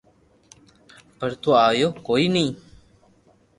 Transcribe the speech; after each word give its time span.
پر 1.17 1.31
تو 1.41 1.49
آيو 1.67 1.89
ڪوئي 2.07 2.25
ني 2.35 2.45